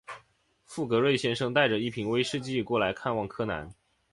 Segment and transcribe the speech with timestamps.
[0.65, 3.71] 富格瑞先生带着一瓶威士忌过来看望柯南。